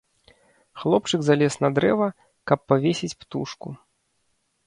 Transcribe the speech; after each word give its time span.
Хлопчык 0.83 1.21
залез 1.27 1.53
на 1.65 1.69
дрэва, 1.79 2.09
каб 2.51 2.59
павесіць 2.73 3.13
птушку. 3.21 3.69